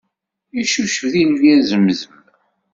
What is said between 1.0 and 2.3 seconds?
deg lbir zemzem.